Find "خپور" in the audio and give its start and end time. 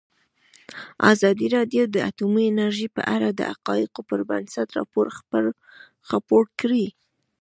6.09-6.43